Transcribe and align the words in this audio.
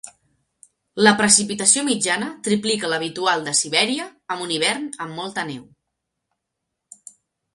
La 1.07 1.11
precipitació 1.17 1.83
mitjana 1.89 2.29
triplica 2.47 2.89
l'habitual 2.93 3.45
de 3.49 3.53
Sibèria, 3.59 4.07
amb 4.35 4.45
un 4.47 4.53
hivern 4.57 4.87
amb 5.05 5.17
molta 5.21 5.47
neu. 5.53 5.63